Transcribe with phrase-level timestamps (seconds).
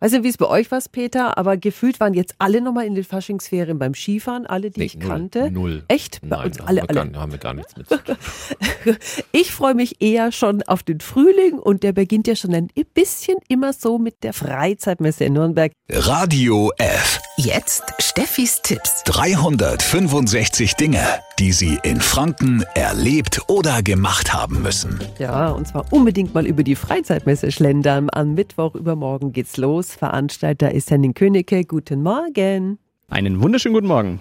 [0.00, 2.94] Weiß nicht, wie es bei euch war, Peter, aber gefühlt waren jetzt alle nochmal in
[2.94, 5.50] den Faschingsferien beim Skifahren, alle, die Nee, ich null, kannte.
[5.50, 5.84] Null.
[5.88, 6.20] Echt?
[6.22, 7.10] Bei Nein, uns alle, haben, wir alle.
[7.10, 8.16] Gar, haben wir gar nichts mit zu tun.
[9.32, 13.36] Ich freue mich eher schon auf den Frühling und der beginnt ja schon ein bisschen
[13.48, 15.72] immer so mit der Freizeitmesse in Nürnberg.
[15.90, 17.20] Radio F.
[17.40, 19.04] Jetzt Steffis Tipps.
[19.04, 20.98] 365 Dinge,
[21.38, 24.98] die Sie in Franken erlebt oder gemacht haben müssen.
[25.20, 28.08] Ja, und zwar unbedingt mal über die Freizeitmesse schlendern.
[28.10, 29.94] Am Mittwoch übermorgen geht's los.
[29.94, 31.64] Veranstalter ist Henning Königke.
[31.64, 32.80] Guten Morgen.
[33.08, 34.18] Einen wunderschönen guten Morgen.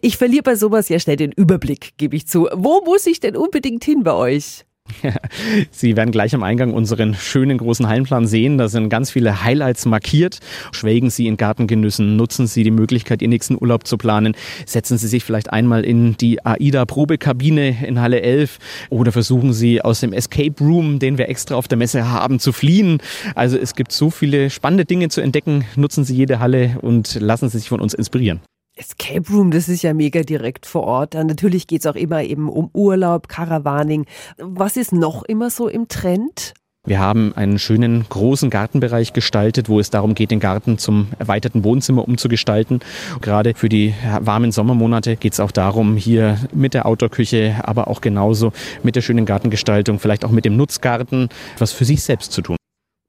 [0.00, 2.48] Ich verliere bei sowas ja schnell den Überblick, gebe ich zu.
[2.52, 4.64] Wo muss ich denn unbedingt hin bei euch?
[5.70, 8.58] Sie werden gleich am Eingang unseren schönen großen Hallenplan sehen.
[8.58, 10.38] Da sind ganz viele Highlights markiert.
[10.72, 14.34] Schwelgen Sie in Gartengenüssen, nutzen Sie die Möglichkeit, Ihren nächsten Urlaub zu planen.
[14.66, 18.58] Setzen Sie sich vielleicht einmal in die AIDA-Probekabine in Halle 11
[18.90, 22.52] oder versuchen Sie aus dem Escape Room, den wir extra auf der Messe haben, zu
[22.52, 22.98] fliehen.
[23.34, 25.64] Also es gibt so viele spannende Dinge zu entdecken.
[25.76, 28.40] Nutzen Sie jede Halle und lassen Sie sich von uns inspirieren.
[28.82, 31.14] Escape Room, das ist ja mega direkt vor Ort.
[31.14, 34.06] Dann natürlich geht's auch immer eben um Urlaub, Caravaning.
[34.38, 36.54] Was ist noch immer so im Trend?
[36.84, 41.62] Wir haben einen schönen großen Gartenbereich gestaltet, wo es darum geht, den Garten zum erweiterten
[41.62, 42.80] Wohnzimmer umzugestalten.
[43.20, 48.00] Gerade für die warmen Sommermonate geht es auch darum, hier mit der Outdoor-Küche, aber auch
[48.00, 52.42] genauso mit der schönen Gartengestaltung, vielleicht auch mit dem Nutzgarten, was für sich selbst zu
[52.42, 52.56] tun.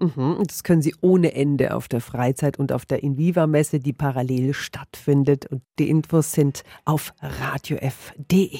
[0.03, 4.53] Mhm, das können Sie ohne Ende auf der Freizeit- und auf der Inviva-Messe, die parallel
[4.53, 5.45] stattfindet.
[5.45, 8.59] Und die Infos sind auf radiof.de.